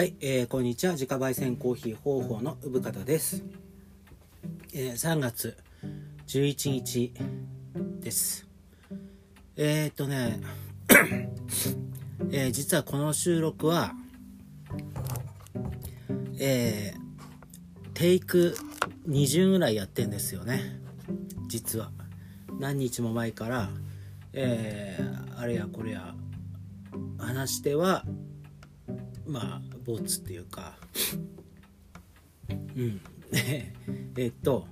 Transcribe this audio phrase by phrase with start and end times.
[0.00, 0.94] はい、えー、こんにちは。
[0.94, 3.44] 自家焙煎コーヒー方法の産方です、
[4.72, 5.58] えー、3月
[6.26, 7.12] 11日
[8.00, 8.48] です。
[9.58, 10.40] えー、っとね
[12.32, 13.92] えー、実はこの収録は
[16.38, 18.56] えー、テイク
[19.06, 20.80] 20ぐらいやってんですよね。
[21.46, 21.92] 実は。
[22.58, 23.70] 何日も前から
[24.32, 26.14] えー、あれやこれや
[27.18, 28.06] 話しては
[29.26, 30.76] まあボツっていうか。
[32.48, 33.00] うん。
[34.16, 34.66] えっと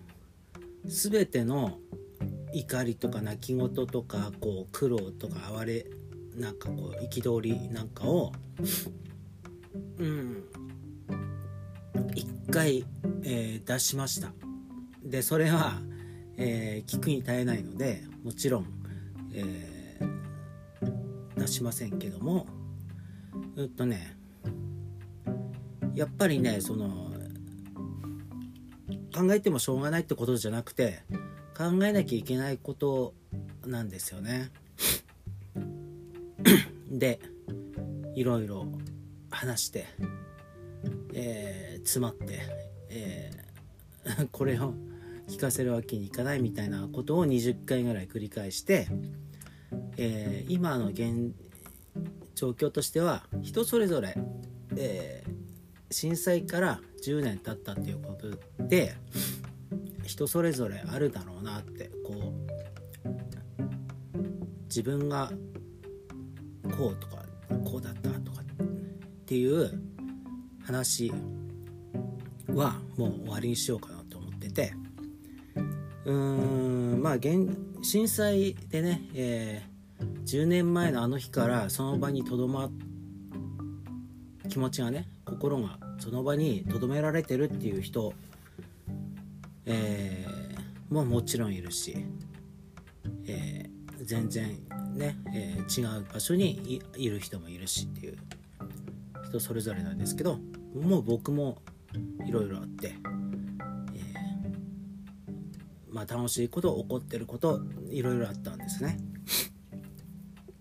[0.84, 1.78] 全ての
[2.52, 5.86] 怒りとか泣き言とかこう苦労とか哀れ
[6.34, 8.32] なんかこう憤りなんかを
[9.98, 10.44] うん。
[12.14, 12.84] 一回、
[13.22, 14.32] えー出しました。
[15.04, 15.80] でそれは、
[16.36, 18.66] えー聞くに耐えないのでもちろん、
[19.34, 22.46] えー出しませんけども。
[23.56, 24.17] うんとね
[25.98, 27.10] やっぱりねその
[29.12, 31.02] 考えてもしょうがないってことじゃなくて
[31.56, 33.14] 考えなきゃいけないこと
[33.66, 34.52] なんですよね。
[36.88, 37.18] で
[38.14, 38.66] いろいろ
[39.28, 39.86] 話して、
[41.14, 42.42] えー詰まって、
[42.90, 44.74] えー これを
[45.26, 48.86] 聞かせるわけにいかないみたいなことを20回ぐらい繰り返して、
[49.96, 51.32] えー今の現
[52.36, 54.16] 状況としては人それぞれ、
[54.76, 55.17] え
[55.90, 58.94] 震災から10年経ったっていうことで
[60.04, 63.08] 人それぞれあるだろうなってこう
[64.64, 65.30] 自分が
[66.76, 67.24] こうとか
[67.64, 68.66] こうだったとかっ
[69.26, 69.70] ていう
[70.64, 71.12] 話
[72.48, 74.72] はもう終わりにしようかなと思ってて
[76.04, 76.14] うー
[76.96, 79.78] んまあ現震災でね、えー
[80.28, 82.68] 10年前のあの日からその場にとどま
[84.50, 88.12] 気持ちがね心がその場にとどめられてるっていう人、
[89.66, 90.38] えー
[90.92, 91.96] ももちろんいるし、
[93.26, 94.58] えー全然
[94.94, 98.16] ね、えー違う場所にいる人もいるしっていう
[99.28, 100.38] 人それぞれなんですけど
[100.74, 101.58] もう僕も
[102.26, 102.94] いろいろあって、
[103.94, 107.60] えーまあ楽しいこと起こってること
[107.90, 108.98] いろいろあったんですね。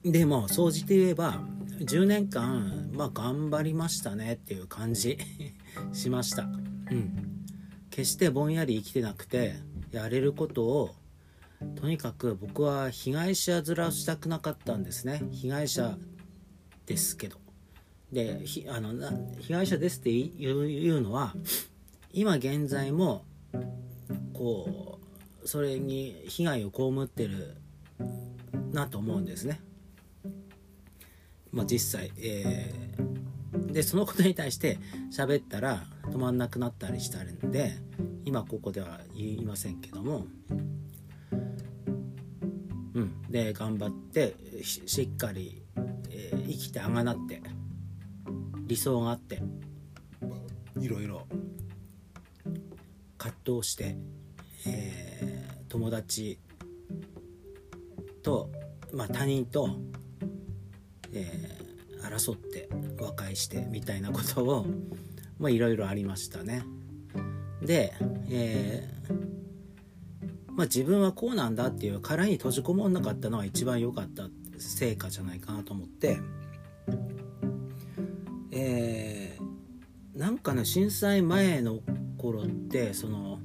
[0.04, 1.42] でも総じて言えば
[1.80, 5.18] 10年間まあ頑張りましたねっていう感じ
[5.94, 6.44] しました。
[6.44, 6.46] う
[6.96, 7.46] ん。
[7.90, 9.56] 決してぼんやり生きてなくて
[9.92, 10.96] やれることを
[11.76, 15.22] とにかく僕は被害者面をしたくなかったんですね。
[15.32, 15.98] 被害者
[16.86, 17.38] ですけど。
[18.12, 18.94] でひあの
[19.40, 21.36] 被害者ですって言う言うのは
[22.14, 23.26] 今現在も
[24.34, 25.00] こ
[25.44, 27.58] うそれに被害を被ってる
[28.72, 29.62] なと思うんですね。
[31.58, 33.18] まあ、実際、えー
[33.72, 34.78] でそのことに対して
[35.12, 37.74] 喋ったら止まんなくなったりしたんで
[38.26, 40.26] 今ここでは言いませんけども
[42.94, 43.22] うん。
[43.30, 45.64] で頑張ってししっかり、
[46.10, 47.42] えー生きてあがなって
[48.68, 49.42] 理想があって
[50.80, 51.28] いろいろ。
[53.18, 53.96] 葛藤して、
[54.66, 56.40] えー友達
[58.24, 58.50] と、
[58.94, 59.70] まあ、他人と
[61.18, 61.68] えー
[62.08, 62.70] 争って
[63.00, 64.66] 和解してみたいなことを
[65.40, 66.64] まあいろいろありましたね。
[67.62, 67.94] で、
[68.30, 76.20] えーまあ、自分はこうなんだっていう殻に閉じこもんなかったのは一番良かった成果じゃないかなと思って、
[78.52, 81.82] えーなんかね震災前の
[82.18, 83.40] 頃ってその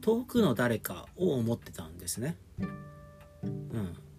[0.00, 2.36] 遠くの誰かを思ってたんですね。
[3.42, 4.09] うん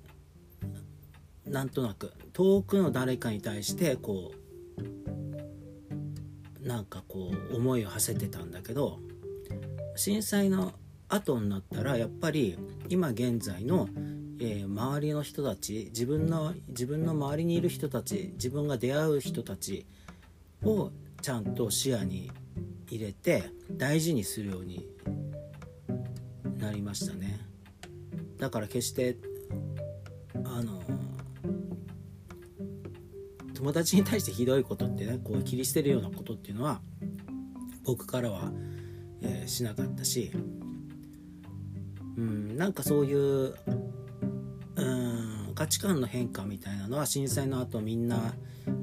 [1.51, 2.13] なんとなく。
[2.34, 4.31] 遠くの誰かに対してこ
[6.63, 9.00] うなんかこう思いを馳せてたんだけど
[9.95, 10.73] 震災の
[11.09, 12.57] 後になったらやっぱり
[12.88, 13.90] 今現在の、
[14.40, 19.85] えー周りの人たち自分の自分の周りにいる人たち自分が出会う人たち
[20.64, 20.91] を
[21.22, 22.31] ちゃんと視野に
[22.90, 24.87] 入れて大事にするように
[26.58, 27.40] なりましたね。
[28.40, 29.17] だから決して
[30.43, 30.81] あの
[33.61, 36.81] 友達に対してひどいことってねこう切り捨てるようなことっていうのは
[37.84, 38.52] 僕からは、
[39.22, 40.31] えーしなかったし
[42.17, 43.53] うんなんかそういう
[44.78, 48.34] うん価値観の変化みたいなのは震災の後みんな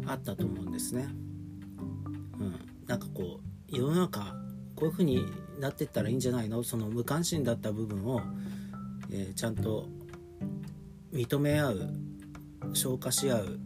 [0.07, 1.09] あったと思うんですね。
[2.39, 2.55] うん、
[2.87, 3.41] なんかこ
[3.73, 4.37] う世の中
[4.77, 5.27] こういう風に
[5.59, 6.63] なってったらいいんじゃないの？
[6.63, 8.21] その無関心だった部分を、
[9.11, 9.89] えーちゃんと
[11.13, 11.91] 認め合う
[12.75, 13.59] 消化し合う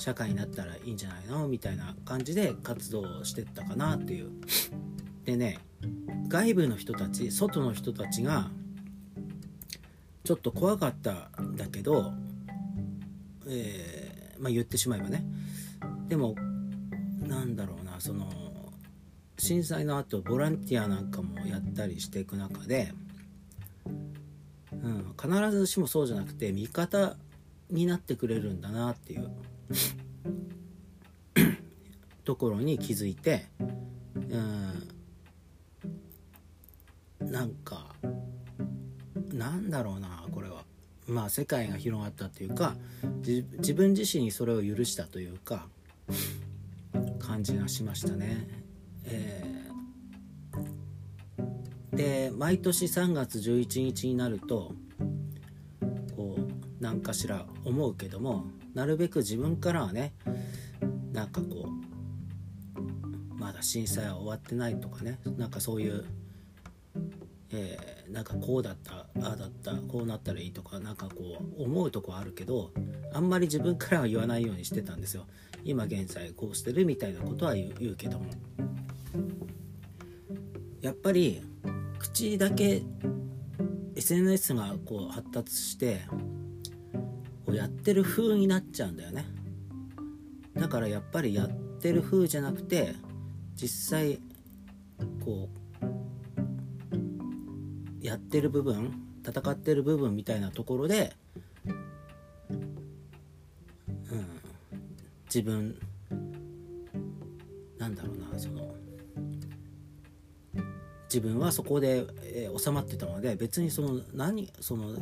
[0.00, 1.46] 社会になったらいいんじゃないの？
[1.46, 4.30] みたいな感じで活動してったかなっていう。
[5.24, 5.58] でね
[6.28, 8.50] 外部の人たち外の人たちが
[10.24, 12.12] ちょっと怖かったんだけど、
[13.46, 15.24] えー、まあ、言ってしまえばね。
[16.08, 16.34] でも
[17.20, 18.28] なんだろうなその
[19.38, 22.92] 震災の後ボランティアなんかもやったりしていく中で、
[24.72, 27.16] うん、必ずしもそうじゃなくて味方
[27.70, 29.30] になってくれるんだなっていう。
[32.24, 33.46] ところに気づいて、
[34.14, 34.18] う
[37.24, 37.94] ん、なんか
[39.32, 40.64] なんだろうなこれは
[41.06, 42.76] まあ世界が広がったというか
[43.24, 45.66] 自分自身にそれを許したというか
[47.18, 48.48] 感じがしましたね。
[49.04, 54.72] えー、で毎年3月11日になると
[56.16, 60.12] こう何かしら思うけどもなるべく自分からはね
[61.12, 66.04] なんかこうまだ震災は終わってないとかねなんかそういう、
[67.52, 72.70] えー、なんかこうだったああだったこうなったらいいとかなんかこう思うとこあるけど
[73.12, 75.26] あんまり自分からは言わないようにしてたんですよ。
[75.64, 78.26] 今現在こうしてるみたいなことは言うけども。
[80.80, 81.42] やっぱり
[81.98, 82.82] 口だけ
[83.96, 86.00] SNS がこう発達して
[87.50, 89.26] こうやってる風になっちゃうんだよね。
[90.54, 91.48] だからやっぱりやっ
[91.80, 92.94] てる風じゃなくて
[93.56, 94.20] 実際
[95.24, 95.48] こ
[98.00, 98.92] うやってる部分
[99.26, 101.12] 戦ってる部分みたいなところで、
[101.66, 101.76] うん、
[105.26, 105.74] 自分
[107.78, 108.74] なんだろうなその
[111.04, 114.94] 自分はそこで、えー、収まってたので別にその何その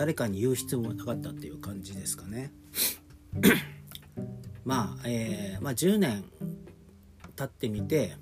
[0.00, 2.54] 誰かに言う必要もなかったっていう感じですかね。
[4.64, 6.24] まあ、えー、まあ10年
[7.36, 8.16] 経ってみて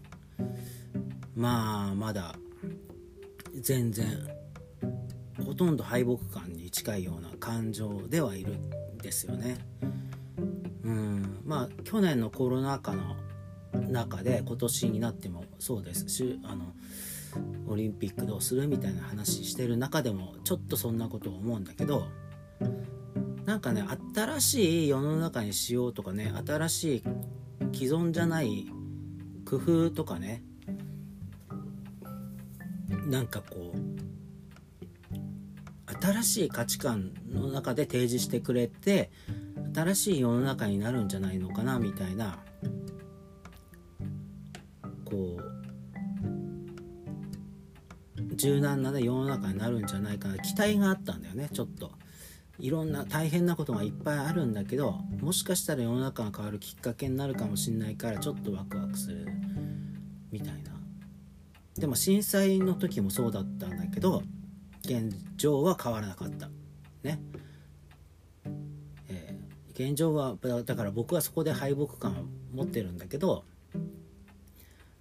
[1.37, 2.37] まあまだ
[3.61, 4.09] 全然
[5.37, 9.65] ほとんど敗北感に近いような感情ではいるんですよね。
[10.83, 13.15] うんまあ去年のコロナ禍の
[13.89, 16.09] 中で今年になってもそうです。
[16.09, 16.75] しあの
[17.69, 22.09] オリンピックどうするみたいな話してる中でもちょっとそんなことを思うんだけど
[23.45, 23.85] なんかね
[24.15, 27.03] 新しい世の中にしようとかね新しい
[27.73, 28.67] 既存じゃない
[29.49, 30.43] 工夫とかね
[33.07, 33.79] なんかこう
[36.03, 39.11] 新しい価値観の中で提示してくれて
[39.75, 42.39] 新しい世の中になるんじゃないのかなみたいな
[45.05, 45.58] こう
[48.39, 50.39] 柔軟な、ね、世の中になるんじゃないかな。
[50.39, 51.91] 期待があったんだよねちょっと。
[52.59, 59.29] いろんな大変なことがいっぱいあるんだけどもしかしたら世の中が変わるきっかけになるかもしれないからちょっとワクワクする
[60.33, 60.73] みたいな。
[61.77, 64.23] でも震災の時もそうだったんだけど
[64.83, 66.49] 現状は変わらなかった。
[67.03, 67.21] ね。
[69.09, 69.39] え、
[69.75, 72.15] 現状はだから僕はそこで敗北感を
[72.53, 73.45] 持ってるんだけど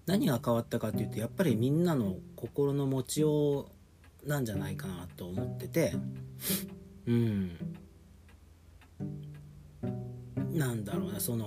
[0.08, 3.70] 何が変わったかっていうとやっぱりみんなの心の持ちよ
[4.26, 5.94] うなんじゃないかなと思ってて。
[7.06, 7.52] うん。
[10.54, 11.46] なんだろうなその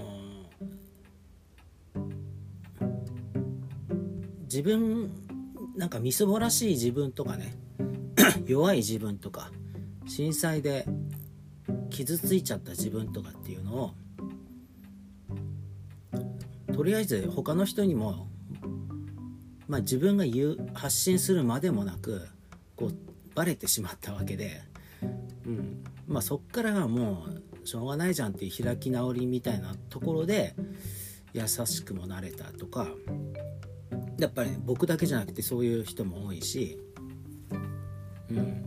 [4.43, 5.11] 自分
[5.77, 7.57] なんかみすぼらしい自分とかね
[8.47, 9.51] 弱い自分とか
[10.07, 10.87] 震災で
[11.89, 13.95] 傷ついちゃった自分とかっていうのを
[16.73, 18.29] とりあえず他の人にも
[19.71, 22.27] まあ、自分が言う発信するまでもなく
[22.75, 22.95] こう
[23.37, 24.63] バレてしまったわけで、
[25.47, 25.85] うん。
[26.09, 27.29] まあ、そっからはも
[27.63, 30.57] うしょうがないじゃんっていう開き直りみたいなところで
[31.35, 32.89] 優しくもなれたとか。
[34.19, 36.77] やっぱり僕だけじゃなくてそういう人も多いし、
[38.29, 38.65] うん、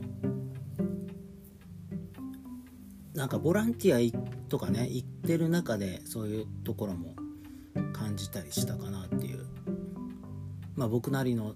[3.13, 7.13] なんかボランティアとかね行ってる中でそういうところも
[7.91, 9.32] 感じたりしたかなっていう。
[10.75, 11.56] まあ僕なりの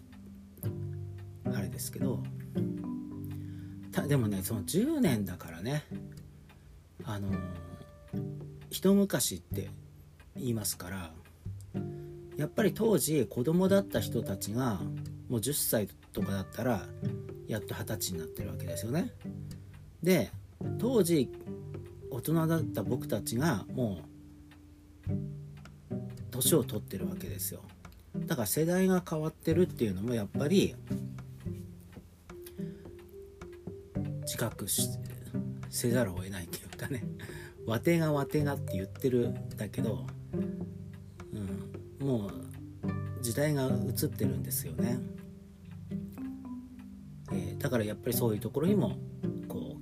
[1.54, 2.24] あれですけど
[4.08, 5.84] でもねその10年だからね
[7.04, 7.32] あの
[8.70, 9.70] 一昔って
[10.36, 11.12] 言いますから
[12.38, 14.80] やっぱり当時子供だった人たちが
[15.30, 16.84] もう10歳とかだったら
[17.48, 19.12] やっと二十歳になってるわけですよね。
[20.04, 20.32] で
[20.78, 21.32] 当時
[22.12, 24.02] 大人だった僕たちがも
[25.10, 25.14] う
[26.30, 27.62] 年を取ってるわけですよ。
[28.16, 30.76] だから世代が変わってるっていうのもやっぱり
[34.22, 34.68] 自覚
[35.70, 37.04] せざるを得ないというかね。
[37.66, 40.06] わてがわてがって言ってるんだけど、
[42.00, 42.48] うん、もう
[43.22, 44.98] 時代が移ってるんですよね、
[47.34, 48.98] えー、だからやっぱりそういうところにも
[49.50, 49.76] こ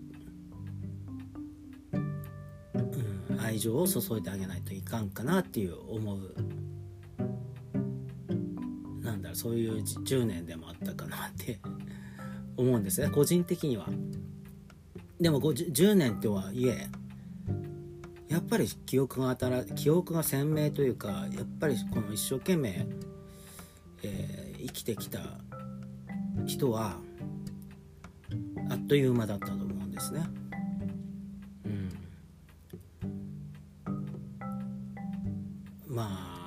[1.94, 1.98] う、
[3.32, 6.36] うん、愛情を注いであげないといかんかなっていう思う
[9.36, 11.60] そういう10年でもあったかなって
[12.58, 13.10] 思うんですね。
[13.10, 13.90] 個人的には。
[15.20, 16.88] でも10年とはいえ
[18.28, 22.86] やっぱり記憶が当たら記憶が鮮明というかやっぱりこの一生懸命、
[24.04, 25.22] えー、生きてきた
[26.46, 26.98] 人は
[28.70, 30.26] あっという間だったと思うんですね。
[31.66, 31.90] うん、
[35.88, 36.45] まあ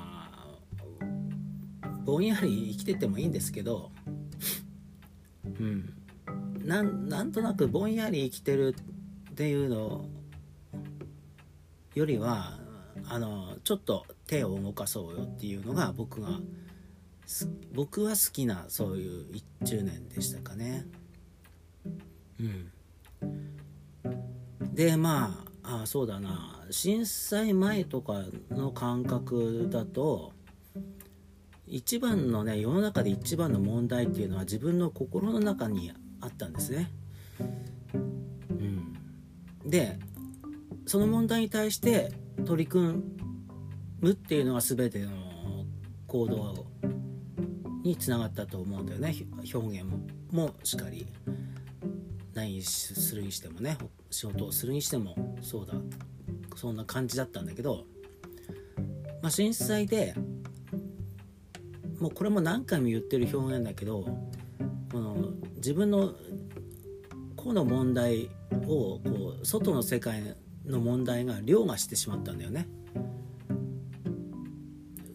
[2.08, 3.90] ぼんやり生きててもいいんですけど、
[5.44, 5.92] うん、
[6.64, 8.74] なんなんとなくぼんやり生きてる
[9.30, 10.06] っていうの
[11.94, 12.58] よりは
[13.10, 16.40] あのちょっと手を動かそうよっていうのが僕が
[17.74, 19.26] 僕は好きなそういう
[19.64, 20.86] 10年でしたかね。
[22.40, 22.70] うん、
[24.74, 26.64] でまああそうだな。
[26.70, 30.37] 震災前とかの感覚だと
[31.70, 36.90] 一番のね世の中で一番の問題っていうのは自分の心の中にあったんですね。
[38.50, 38.94] うん、
[39.64, 39.98] で
[40.86, 42.12] その問題に対して
[42.44, 43.02] 取り組
[44.00, 45.10] むっていうのが全ての
[46.06, 46.66] 行動
[47.82, 49.14] につながったと思うんだよね。
[49.52, 49.90] 表現
[50.30, 51.06] もしっかり
[52.34, 53.76] 何するにしてもね
[54.10, 55.74] 仕事をするにしてもそうだ。
[56.56, 57.84] そんな感じだったんだけど、
[59.22, 60.14] まあ、震災で
[62.00, 64.04] もうこれも何回も言ってる表現だけど
[64.92, 66.14] この自分の
[67.36, 68.30] 個の問題
[68.66, 72.68] をこう外の世界の問題が凌駕してしまったんだよね。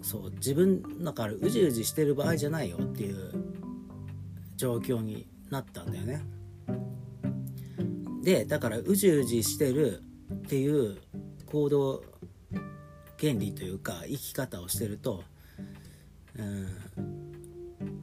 [0.01, 3.31] そう自分だからうじうじしてる場合じゃないよっていう
[4.57, 6.21] 状況になったんだよね。
[8.21, 10.01] でだからうじうじしてる
[10.33, 10.97] っていう
[11.45, 12.03] 行動
[13.19, 15.23] 原理というか生き方をしてると
[16.37, 16.67] うん。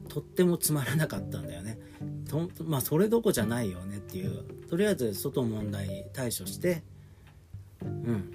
[0.07, 1.79] とってもつまらなかったんだよね。
[2.27, 4.43] とまあそれどこじゃないよねっていう。
[4.69, 6.83] とりあえず外問題対処して
[7.81, 8.31] うん。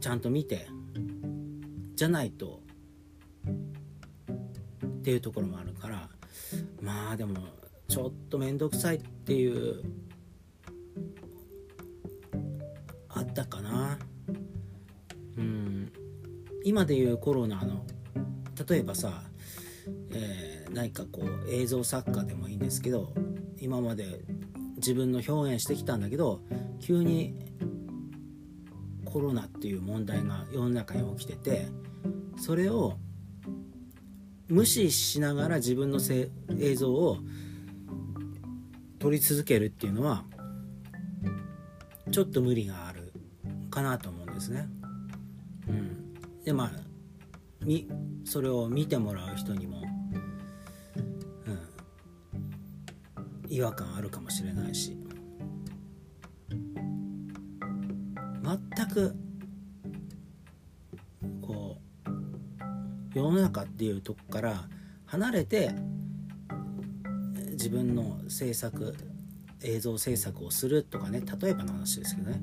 [0.00, 0.68] ちゃんと見て
[1.94, 2.60] じゃないと
[4.86, 6.08] っていうところもあるから。
[6.80, 7.36] まあでも
[7.88, 9.82] ちょっと面倒くさいっていう
[13.08, 13.98] あったかな。
[15.36, 15.92] うん。
[16.64, 17.84] 今でいうコロナの
[18.68, 19.22] 例えばさ、
[20.10, 23.12] えー、何かこう映像作家でもいいんですけど
[23.60, 24.20] 今まで
[24.76, 26.40] 自分の表現してきたんだけど
[26.80, 27.34] 急に
[29.04, 31.66] コロナっていう問題が世の中に起きてて
[32.38, 32.98] それを
[34.48, 37.18] 無視しながら自分のせ映像を
[38.98, 40.24] 撮り続けるっていうのは
[42.10, 43.12] ちょっと無理がある
[43.70, 44.66] かなと思うんですね。
[45.68, 46.70] うん、でまあ
[47.64, 47.88] み
[48.24, 49.82] それを見てもらう人にも、
[53.58, 54.96] 違和感あるかもしれないし
[56.48, 59.16] 全く
[61.42, 64.68] こう世の中っていうとこから
[65.06, 65.74] 離れて
[67.50, 68.94] 自分の制作
[69.64, 72.40] 映像制作をするとかね例えばの話ですけどね。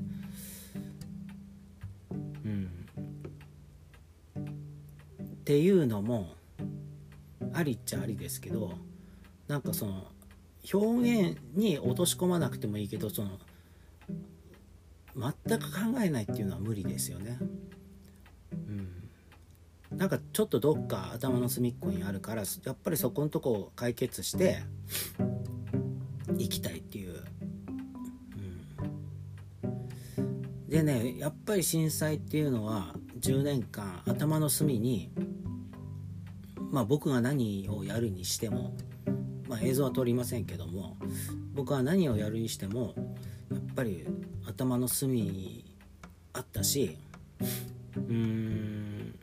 [2.43, 2.69] うん。
[5.23, 6.33] っていうのも
[7.53, 8.73] ありっちゃありですけど
[9.47, 10.07] なんかその
[10.73, 13.39] 表現に落とし込まなくてもいいけどその
[15.15, 17.37] 全く考えないっていうのは無理ですよね。
[18.51, 18.55] う
[19.95, 24.63] ん、なんかちょっとどっか頭の隅っこにあるからやっぱりそこのとこを解決して
[26.37, 27.23] いきたいっていう。
[30.17, 35.11] うん、でねやっぱり震災っていうのは10年間頭の隅に
[36.71, 38.75] まあ僕が何をやるにしても
[39.47, 40.97] まあ映像は撮りませんけども
[41.53, 42.93] 僕は何をやるにしても
[43.51, 44.05] やっぱり
[44.47, 45.65] 頭の隅に
[46.33, 46.97] あったし
[47.95, 49.19] うーん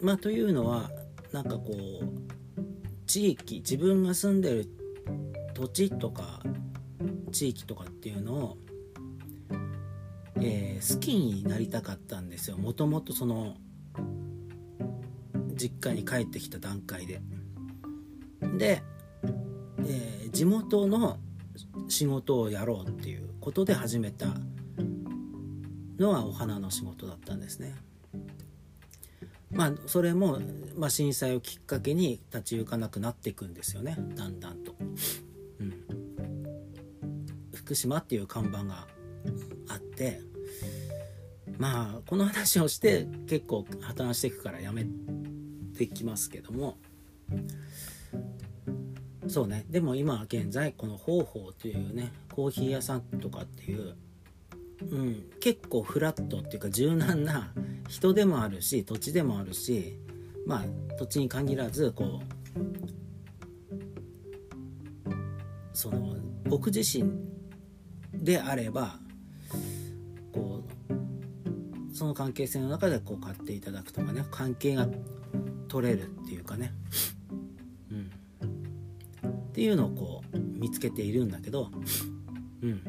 [0.00, 0.90] まあというのは
[1.32, 4.68] なんかこう地域自分が住んでる
[5.54, 6.40] 土地とか
[7.32, 8.56] 地域とかっていうのを、
[10.36, 13.56] えー、好きになりたかったんですよもともとその
[15.56, 17.20] 実家に帰ってきた段階で。
[18.58, 18.82] で、
[19.88, 21.18] えー、地元の
[21.88, 24.26] 仕事をやろうっていうことで始めた
[25.98, 27.74] のはお花の仕事だったんですね。
[29.50, 30.40] まあそれも、
[30.76, 34.74] まあ、震災をきっかけに立ち行かなくなっていくんですよねだんだんと。
[34.80, 35.72] うん、
[37.54, 38.86] 福島っていう看板が
[39.68, 40.20] あって
[41.58, 44.86] まあこの話をして結構破綻していくからやめ
[45.76, 46.76] てきますけども
[49.28, 49.64] そうね。
[49.68, 53.96] でも今現在この方法というねコーヒー屋さんとかっていう
[54.82, 57.50] うん、結構フラットっていうか柔軟な
[57.88, 59.98] 人でもあるし土地でもあるし
[60.46, 62.36] まあ土地に限らずこう
[65.72, 67.10] その僕自身
[68.12, 68.98] であれば
[70.32, 70.62] こ
[71.90, 74.86] うその関係性の中でこう買っていただくとかね関係が
[75.68, 76.72] 取れるっていうかね、
[79.56, 81.70] っていうのをこう見つけているんだけど、
[82.60, 82.82] うん、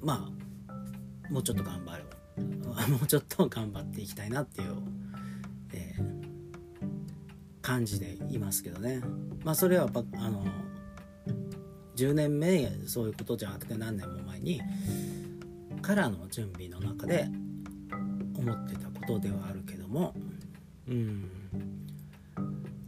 [0.00, 2.04] まあもうちょっと頑張る
[2.90, 4.72] もうちょっと頑張っていきたいなっていう、
[5.72, 6.02] えー、
[7.60, 9.00] 感じでいますけどね。
[9.44, 10.44] まあそれはあの
[11.94, 14.60] 10年目そういうことじゃなくて何年も前に
[15.82, 17.30] からの準備の中で
[18.34, 20.16] 思ってたことではあるけども
[20.88, 21.30] うん。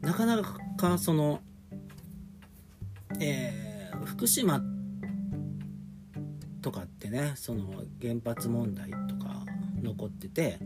[0.00, 0.42] なかな
[0.76, 1.40] かその、
[4.16, 4.62] 福島
[6.62, 9.44] とかってねその原発問題とか
[9.82, 10.58] 残ってて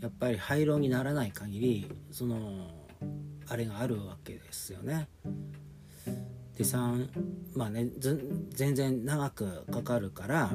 [0.00, 2.70] やっぱり廃炉にならない限りその
[3.48, 5.08] あれがあるわけですよね。
[6.56, 7.08] で3
[7.56, 10.50] まあね全然長くかかるから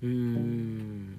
[0.00, 1.16] うーん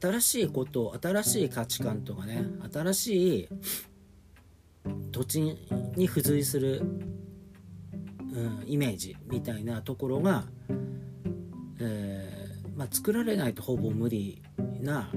[0.00, 3.48] 新しいこと新しい価値観とかね新しい
[5.10, 5.40] 土地
[5.96, 6.82] に付随する
[8.32, 10.44] うん、イメージみたいなところが、
[11.80, 14.40] えー、まあ、作られないとほぼ無理
[14.80, 15.10] な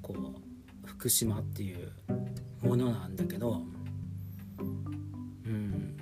[0.00, 1.92] こう福島っていう
[2.62, 3.62] ものなんだけど、
[4.58, 5.96] うん、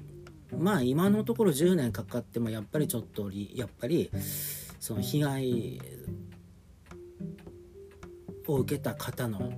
[0.57, 4.11] まあ今のところ10年かかってもやっぱりちょっとやっぱり
[4.79, 5.81] その被害
[8.47, 9.53] を受けた方の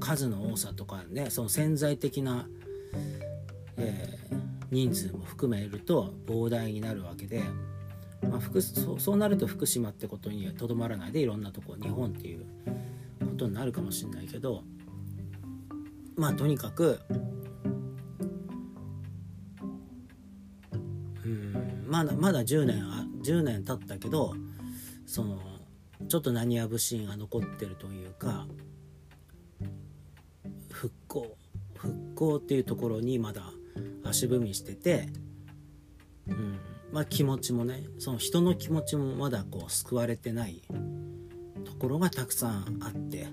[0.00, 2.48] 数の多さとかねその潜在的な、
[3.76, 7.42] えー人数も含めると膨大になるわけで、
[8.22, 12.44] まあ、福そうなると福島ってことにとどまらないでいろんなとこ日本っていう
[13.20, 14.62] ことになるかもしれないけど
[16.16, 17.00] まあとにかく
[21.24, 24.34] うんまだまだ10年あ10年経ったけど
[25.06, 25.38] その
[26.08, 28.46] ちょっと何や節が残ってるというか
[32.16, 33.52] 復興っていうところにまだ
[34.02, 35.08] 足踏みしてて、
[36.26, 36.58] うん
[36.90, 40.62] まあ、気持ちもねその人の気持ちもまだこう救われてない
[41.66, 43.26] ところがたくさんあって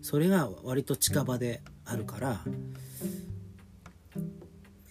[0.00, 2.40] それが割と近場であるから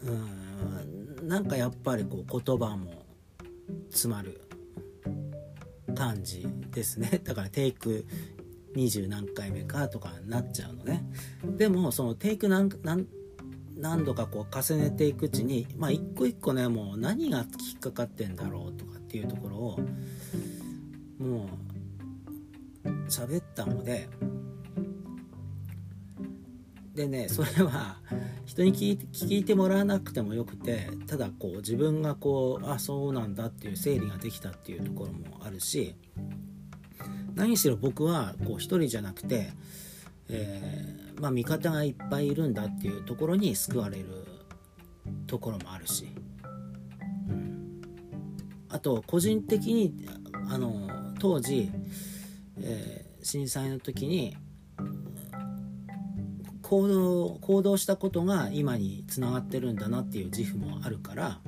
[0.04, 3.04] うんなんかやっぱりこう言葉も
[3.90, 4.42] 詰まる
[5.96, 7.20] 感じですね。
[7.24, 8.06] だからテイク
[8.78, 11.04] 20何回目かとかなっちゃうのね。
[11.58, 12.70] でもそのテイク何
[13.76, 19.80] 何度かこう重ねていくうちにまあ一個一個ねもう何がきっかかってんだろうとかっていうところを
[21.20, 21.50] も
[22.84, 24.10] う喋ったので
[26.96, 27.98] でねそれは
[28.46, 35.96] 人に聞いて聞いてもらわなくてもよくてただこう自分がこうあそうなんだっていう整理ができたっていうところもあるし
[37.38, 39.52] 何しろ僕はこう一人じゃなくて
[40.30, 44.06] えー、まあ、味方がいっぱいいるんだっていうところに救われる
[45.26, 46.08] ところもあるし、
[47.30, 47.82] うん、
[48.70, 50.06] あと個人的に
[50.50, 51.72] あの当時、
[52.60, 54.36] えー、震災の時に
[56.62, 61.40] 行動行動したことが今につながってるんだなっていう自負もあるから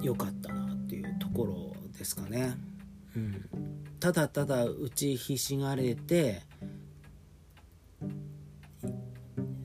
[0.00, 2.54] 良かったなっていうところですかね。
[3.16, 3.48] うん
[4.00, 6.42] ただただ打ちひしがれて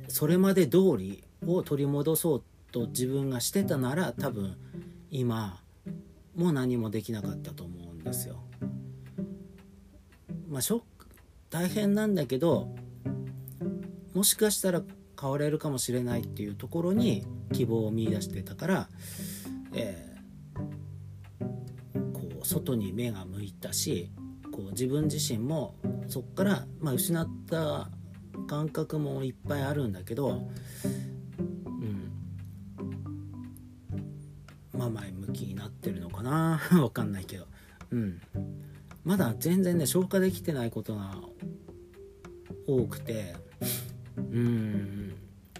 [0.07, 4.55] それまで通りを取り戻そうと自分がしてたなら多分
[5.12, 5.62] 今
[6.35, 8.41] も何もできなかったと思うんですよ。
[10.47, 11.07] まあショック
[11.49, 12.73] 大変なんだけど
[14.13, 14.81] もしかしたら
[15.19, 18.89] 変われるかもしれないっていうところに希望を見いだしてたから、
[19.73, 20.09] えー、
[22.49, 24.12] 外に目が向いたし
[24.51, 25.75] こう自分自身も
[26.07, 27.89] そこから、まあ、失った
[28.47, 30.49] 感覚もいっぱいあるんだけど、
[31.67, 32.12] うん、
[34.81, 36.59] 甘い向きになってるのかな？
[36.81, 37.45] わかんないけど。
[37.91, 38.19] うん。
[39.03, 41.21] まだ全然ね消化できてないことが
[42.65, 43.35] 多くて
[44.17, 45.13] うん。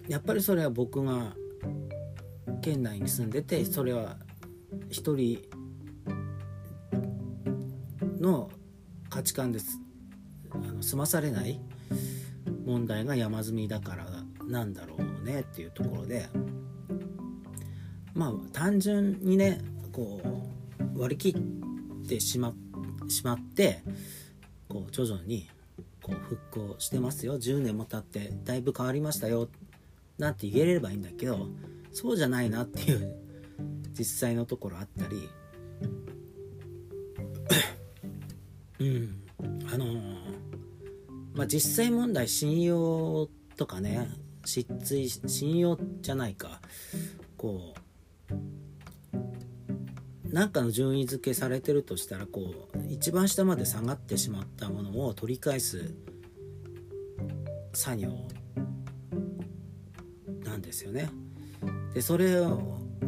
[0.08, 1.36] やっぱりそれは僕が
[2.62, 4.18] 県内に住んでてそれは
[4.90, 5.40] 一人
[8.20, 8.50] の
[9.10, 9.80] 価値観です。
[10.52, 11.60] あの済まされない
[12.66, 14.06] 問題が山積みだから
[14.46, 16.28] なんだろうねっていうところで。
[18.14, 19.62] まあ単純にね
[19.94, 20.22] こ
[20.96, 22.54] う割り切ってしま
[23.08, 23.82] しまって
[24.68, 25.48] こう徐々に
[26.02, 27.38] こう復興してますよ。
[27.38, 29.48] 10年も経ってだいぶ変わりましたよ。
[30.18, 31.48] なんて言えればいいんだけど
[31.94, 33.16] そうじゃないなっていう
[33.98, 35.30] 実際のところあったり
[38.80, 39.24] うん
[39.74, 40.00] あのー、
[41.34, 44.10] まあ実際問題信用とかね
[44.46, 46.62] 失墜信用じゃないか
[47.38, 48.40] こう
[50.34, 55.94] なんかの順位付けされてるとしたらこう一番下まで下がってしまったものを取り返す
[57.74, 58.10] 作業
[60.46, 61.10] なんですよね。
[61.94, 62.36] でそれ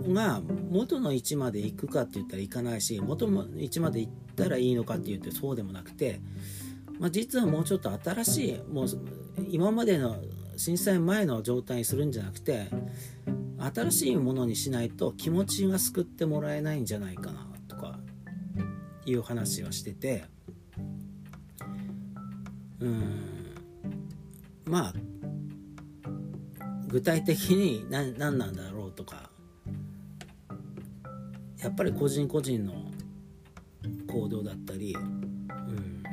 [0.07, 6.19] が元の位置まで行くかって言ったら行かないし元の位置まで行ったらいいのかって言ってそうでもなくて、
[6.99, 8.87] まあ、実はもうちょっと新しいもう
[9.49, 10.17] 今までの
[10.57, 12.67] 震災前の状態にするんじゃなくて
[13.57, 17.99] 新しいものにしないと気持ちが救ってもらえないんじゃないかなとか
[19.05, 20.25] いう話はしてて
[22.79, 23.55] うん
[24.65, 24.93] まあ
[26.87, 29.29] 具体的に何何なんだろうとか
[31.61, 32.90] やっぱり個人個人の
[34.11, 36.03] 行動だったり、うん、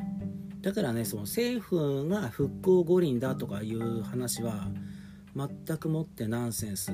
[0.61, 4.69] だからねその政府が復興五輪だとかいう話は
[5.35, 6.93] 全くもってナンセンス。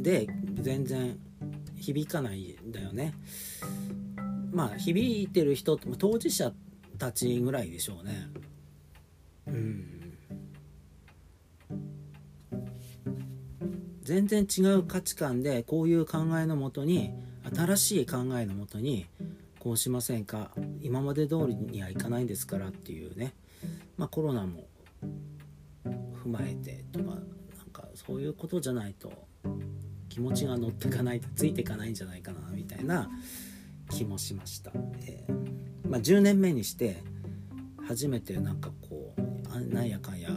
[0.00, 1.18] で全然
[1.76, 3.14] 響かないんだよね。
[4.52, 6.52] まあ響いてる人当事者
[6.98, 8.28] たちぐらいでしょうね。
[9.46, 9.96] うん。
[14.02, 17.12] 全然違う価値観でこういう考えのもとに
[17.54, 19.06] 新しい考えのもとに
[19.66, 20.52] こうしませんか？
[20.80, 23.34] 今まで通りにはいかないんですからっていうね。
[23.96, 24.68] まあコロナも
[25.84, 27.18] 踏まえてとかなん
[27.72, 29.10] かそういうことじゃないと
[30.08, 33.10] 気持ちが乗ってかないついていかないんじゃないかなみたいな
[33.90, 37.02] 気もしました、えー、まあ、10年目にして
[37.88, 40.30] 初めてなんかこうなんやかんや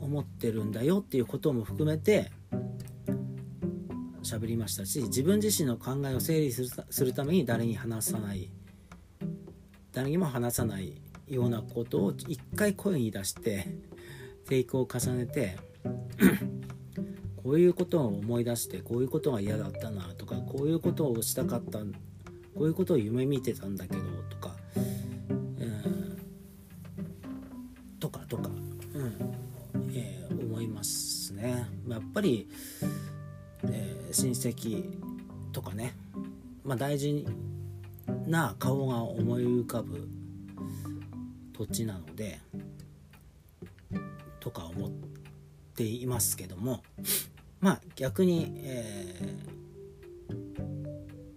[0.00, 2.32] 思ってるんだよっていうことも含めて
[4.26, 8.50] 喋りましたし自分自身の考えを整理するために誰に話さない
[9.92, 13.66] 誰にも話さないようなことを一回声に出して
[14.48, 15.56] テイクを重ねて
[17.42, 21.78] こういうことを思い出してこういうことが嫌だったなとかこういうことをしたかった
[22.56, 26.18] こういうことを夢見てたんだけどとか、えー、
[28.00, 28.48] とかとか、
[28.94, 29.34] うん
[29.92, 31.66] えー、思いますね。
[31.86, 32.48] やっぱり、
[34.16, 34.82] 親戚
[35.52, 35.94] とかね、
[36.64, 37.26] まあ、大事
[38.26, 40.08] な顔が思い浮かぶ
[41.52, 42.40] 土地なので
[44.40, 44.90] とか思っ
[45.74, 46.82] ていますけども
[47.60, 49.34] まあ逆に、え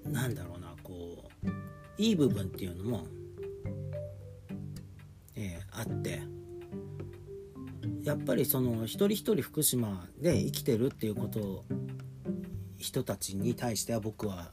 [0.05, 1.47] ー、なんだろうなこう
[1.97, 3.07] いい部分っていうのも、
[5.35, 6.21] えー、あって
[8.05, 11.65] やっぱりその一人一人福島で生きてるっていうこと
[12.79, 14.51] 人たちに対しては僕は、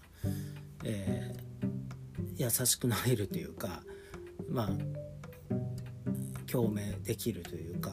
[0.85, 3.83] えー、優しくなれるというか
[4.49, 4.69] まあ
[6.51, 7.93] 共鳴できるというか、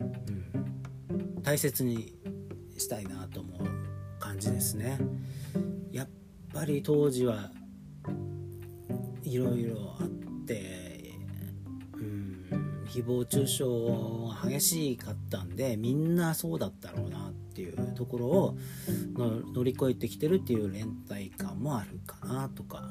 [0.00, 2.14] うん、大切に
[2.78, 3.60] したいなと思う
[4.18, 4.98] 感じですね。
[5.92, 6.08] やっ
[6.52, 7.50] ぱり当時は
[9.22, 10.08] いろいろあっ
[10.46, 11.14] て
[11.94, 13.64] うん誹謗中傷
[14.44, 17.09] が激しかったんでみんなそうだったろう
[17.80, 18.56] いうところを
[19.54, 22.90] 乗り越えてきてるっていう連帯感もあるかなとか、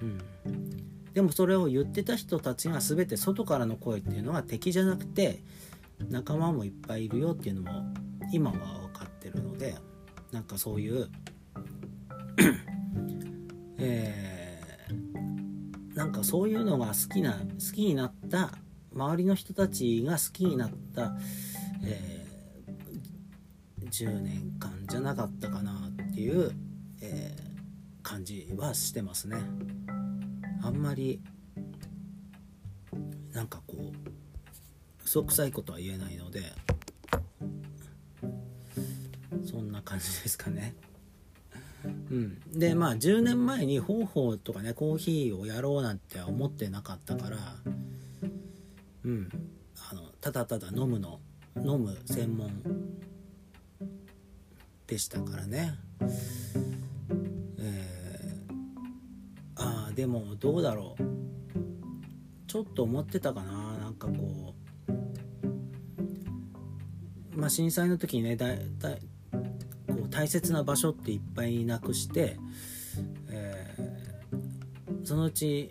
[0.00, 5.42] うん、でもそれを言ってた人たちが全て外からの声っていうのは敵じゃなくて
[6.08, 7.94] 仲間もいっぱいいるよっていうのも
[8.32, 9.76] 今は分かってるので
[10.32, 11.08] なんかそういう
[13.82, 18.52] えー、なんかそういうのが好きな好きになった
[18.94, 21.16] 周りの人たちが好きになった、
[21.84, 22.19] えー
[24.00, 26.52] 10年間じゃなかったかなっていう、
[27.02, 29.36] えー、感じはしてますね。
[30.62, 31.20] あんまり
[33.34, 33.92] なんかこう
[35.04, 36.40] 嘘くさいことは言えないので
[39.44, 40.74] そんな感じですかね。
[41.84, 47.38] うん、でまあ10年前に方法とかねコーヒーをやろうなんて思ってなかったから、
[49.04, 49.28] うん、
[49.90, 51.20] あのただただ飲むの
[51.56, 52.79] 飲む専門
[54.90, 55.72] でしたからね。
[57.58, 61.02] えー、ああでもどうだろう
[62.48, 64.56] ちょっと思ってたかななんかこ
[67.32, 68.48] うまあ震災の時にねだ
[68.80, 68.96] だ
[69.86, 72.36] こう大切な場所っていっぱいなくして、
[73.28, 75.70] えー、そのうち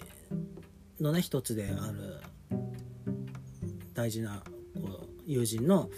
[1.01, 2.21] のね一つである
[3.93, 4.41] 大事な
[4.75, 5.89] こう友人の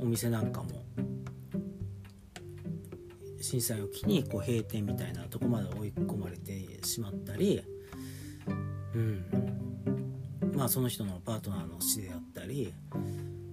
[0.00, 0.75] お店なんかも
[3.56, 7.62] 震災を機にこう閉店みたいなとこまで追い込まれてしまったり、
[8.94, 9.24] うん、
[10.54, 12.74] まあその人のパートナーの死であったり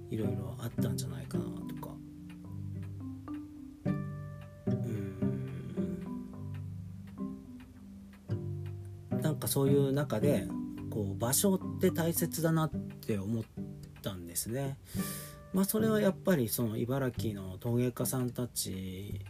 [0.09, 1.93] いろいろあったんじゃないかなとか。
[4.65, 4.69] う
[9.15, 9.21] ん。
[9.21, 10.49] なんかそういう中で
[10.89, 13.43] こう場所って大切だなって思っ
[14.01, 14.77] たんですね。
[15.53, 19.21] まあそれはやっぱりその茨城の陶芸家さんたち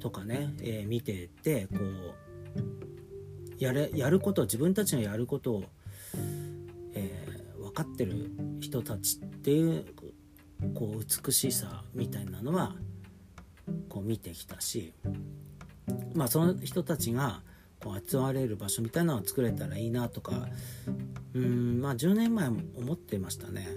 [0.00, 5.64] とかね、えー、見ててこうやれやること自分たちのやることを、
[6.94, 9.84] えー、分かってる人たちっていう
[10.74, 12.74] こう美しさみたいなのは
[13.88, 14.92] こう見てきたし
[16.14, 17.42] まあその人たちが
[17.82, 20.48] こう集まれる場所みたいなのを作れたらいいなとか
[21.34, 23.68] うんまあ10年前も思ってましたね。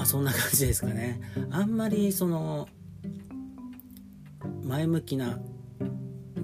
[0.00, 1.20] まあそんな感じですかね。
[1.50, 2.70] あんまりその
[4.62, 5.38] 前向きな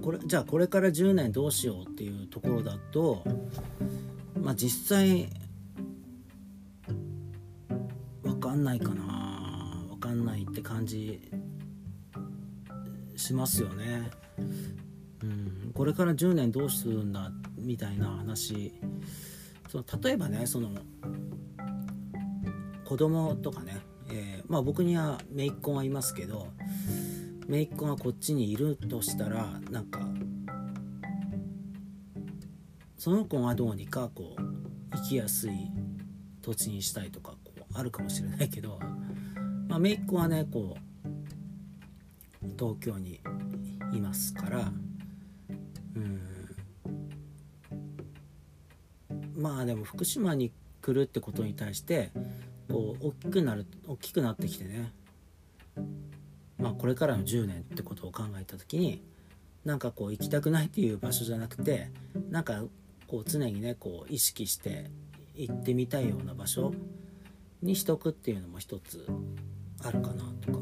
[0.03, 3.25] これじゃあこれから10年どうしようっていうところだと
[4.39, 5.31] まあ実際
[8.23, 11.23] 分かんないかな分かんないって感じ
[13.17, 14.11] しますよね。
[15.23, 18.75] うん、これから10年どうするんだみたいな話
[19.71, 20.69] その例えばねその
[22.87, 26.49] 子供とかね、えー、まあ僕には姪っ子がいますけど
[27.49, 30.01] 姪っ子がこっちにいるとしたらなんか
[32.97, 34.43] その子がどうにかこう
[34.97, 35.53] 生きやすい
[36.43, 38.79] 土地にしたいとかこうあるかもしれないけど、
[39.69, 41.07] まあ、姪っ子はねこう
[42.59, 43.21] 東京に
[43.93, 44.73] いますから
[45.97, 46.21] うん。
[49.37, 52.11] まあでも福島に来るってことに対して
[52.69, 54.93] こう大きくなる大きくなってきてね。
[56.59, 59.03] まあ、これからの10年ってことを考えた時に
[59.65, 61.91] なんかこう行きたくないっていう場所じゃなくて
[62.31, 62.65] なんか
[63.07, 64.91] こう常にねこう意識して
[65.35, 66.73] 行ってみたいような場所
[67.63, 69.07] にしとくっていうのも一つ
[69.83, 70.59] あるかなとか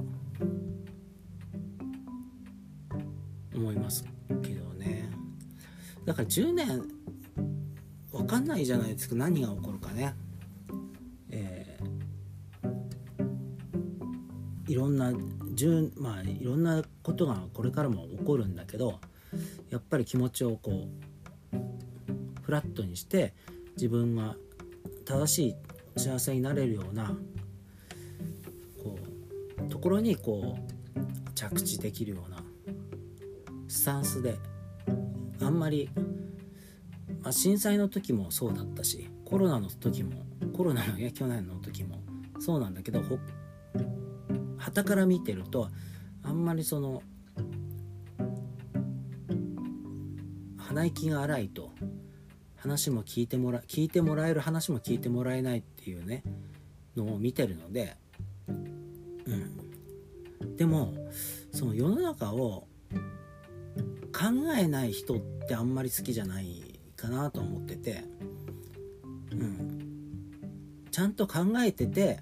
[3.55, 4.05] 思います
[4.43, 5.11] けどね。
[6.05, 6.83] だから10年
[8.11, 9.15] 分かんないじゃないですか。
[9.15, 9.71] 何が起こ
[14.75, 15.13] いろんな
[15.95, 18.99] まあいろんなことがこれからも起こるんだけど
[19.71, 20.89] やっぱり気持ちをこ
[21.53, 21.57] う
[22.43, 23.35] フラットにして
[23.77, 24.35] 自分が
[25.05, 25.57] 正しい
[25.97, 27.17] 幸せになれるような
[28.83, 28.99] こ
[29.65, 32.43] うところにこう着地できるような
[33.69, 34.41] スタンスで
[35.41, 35.89] あんまり、
[37.23, 42.01] まあ、震災の時もそうだったしコロナの時もコロナの去年の時も
[42.41, 43.01] そうなんだけど
[44.65, 45.69] 旗から見てると
[46.23, 47.03] あんまりその
[50.57, 51.71] 鼻息が荒いと
[52.57, 56.23] 話も聞いてもら聞いてもらえる話も聞いてもらえないっていうね
[56.97, 57.95] のを見てるので、
[58.49, 58.53] う
[60.47, 60.95] ん、でも
[61.53, 62.67] その世の中を
[64.13, 68.03] 考えない人ってあんまり好きじゃないかなと思ってて、
[69.31, 69.87] うん、
[70.91, 72.21] ちゃんと考えてて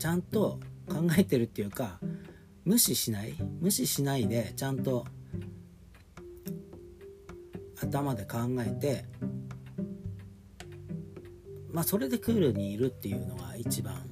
[0.00, 0.58] ちゃんと
[0.88, 1.98] 考えてるっていうか
[2.64, 5.06] 無視しない無視しないでちゃんと
[7.80, 9.04] 頭で考えて
[11.70, 14.02] まあそれでクールにいるっていうのが一番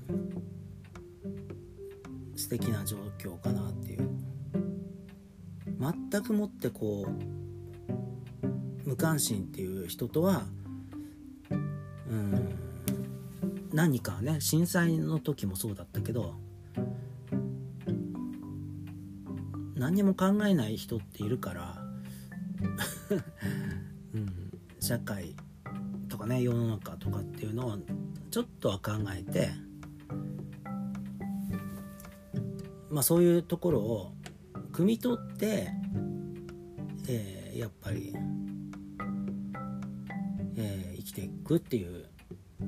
[2.36, 4.26] 素敵な状況かなっていう。
[6.10, 10.44] 全くもってこう無関心っていう人とは
[11.50, 11.54] う
[12.14, 12.58] ん
[13.72, 16.34] 何かね震災の時もそうだったけど
[19.76, 21.76] 何にも考えない人っているから、
[24.14, 25.36] うん、社会
[26.08, 27.78] とかね世の中とかっていうのを
[28.30, 29.50] ちょっとは考えて
[32.90, 34.12] まあそういうところを
[34.72, 35.68] 汲み取って、
[37.08, 38.14] えー、やっぱり、
[40.56, 42.06] えー、生きていくっていう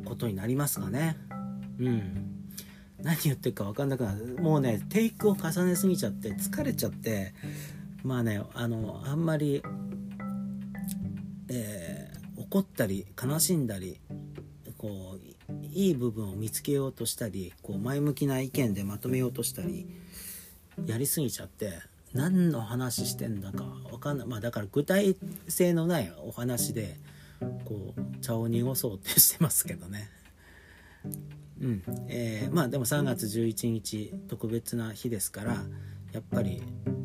[0.04, 1.16] ことになりますかね。
[1.78, 2.37] うん。
[3.08, 4.36] 何言ってるか分かんなくなる。
[4.38, 7.32] もうねテイクを重ねすぎちゃって疲れちゃって
[8.04, 9.62] まあねあのあんまり
[11.48, 13.98] えー、怒ったり悲しんだり
[14.76, 15.16] こ
[15.48, 19.88] ういい部分を見つけようとしたりこう前向きな意見でまとめようとしたり
[20.84, 21.72] やりすぎちゃって
[22.12, 24.26] 何の話してんだか分かんない。
[24.26, 25.16] まあだから具体
[25.48, 26.96] 性のないお話で
[27.64, 30.10] こう茶を濁そうってしてますけどね。
[31.60, 31.82] うん。
[32.08, 35.56] えー、まあでも3月11日特別な日ですから
[36.12, 36.62] やっぱり、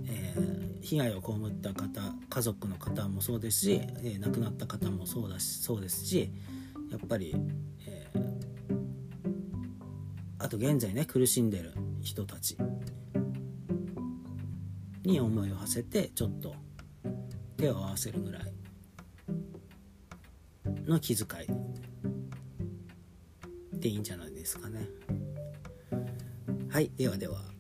[0.08, 6.32] えー、被害を被った方家族の方もそうですし、えー、亡くなった方もそうだしそうですし
[6.92, 7.36] やっぱり、
[7.88, 8.08] え、
[10.38, 12.56] あと現在ね苦しんでる人たち
[15.04, 16.56] に思いを馳せてちょっと
[17.58, 18.54] 手を合わせるぐらい
[20.86, 21.48] の気遣い
[23.84, 24.88] ていいんじゃないですかね。
[26.70, 27.53] はいではでは。